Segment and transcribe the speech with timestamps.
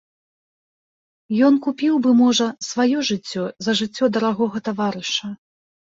[1.49, 5.27] Ён купіў бы, можа, сваё жыццё за жыццё дарагога таварыша.